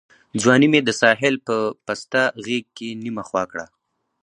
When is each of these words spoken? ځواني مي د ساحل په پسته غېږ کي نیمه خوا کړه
ځواني 0.41 0.67
مي 0.71 0.79
د 0.83 0.89
ساحل 1.01 1.35
په 1.47 1.55
پسته 1.85 2.23
غېږ 2.45 2.65
کي 2.77 2.87
نیمه 3.03 3.23
خوا 3.27 3.43
کړه 3.51 3.65